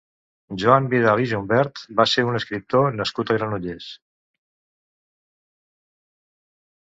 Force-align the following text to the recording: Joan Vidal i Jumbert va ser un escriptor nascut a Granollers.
Joan 0.61 0.85
Vidal 0.93 1.19
i 1.25 1.27
Jumbert 1.31 1.81
va 1.99 2.05
ser 2.13 2.23
un 2.29 2.39
escriptor 2.39 2.97
nascut 3.01 3.29
a 3.29 3.37
Granollers. 3.37 3.91